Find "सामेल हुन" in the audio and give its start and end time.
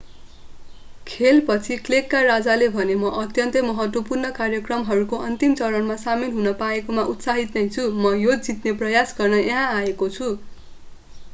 6.05-6.53